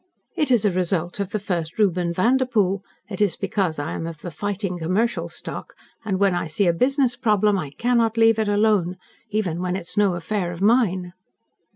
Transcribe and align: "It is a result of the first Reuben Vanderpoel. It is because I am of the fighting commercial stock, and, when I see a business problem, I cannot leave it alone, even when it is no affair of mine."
"It 0.35 0.49
is 0.49 0.65
a 0.65 0.71
result 0.71 1.19
of 1.19 1.29
the 1.29 1.37
first 1.37 1.77
Reuben 1.77 2.11
Vanderpoel. 2.11 2.81
It 3.07 3.21
is 3.21 3.35
because 3.35 3.77
I 3.77 3.91
am 3.91 4.07
of 4.07 4.21
the 4.21 4.31
fighting 4.31 4.79
commercial 4.79 5.29
stock, 5.29 5.75
and, 6.03 6.17
when 6.19 6.33
I 6.33 6.47
see 6.47 6.65
a 6.65 6.73
business 6.73 7.15
problem, 7.15 7.55
I 7.59 7.69
cannot 7.69 8.17
leave 8.17 8.39
it 8.39 8.47
alone, 8.47 8.97
even 9.29 9.61
when 9.61 9.75
it 9.75 9.81
is 9.81 9.97
no 9.97 10.15
affair 10.15 10.51
of 10.51 10.59
mine." 10.59 11.13